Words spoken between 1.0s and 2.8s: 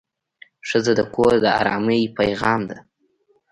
کور د ارامۍ پېغام ده.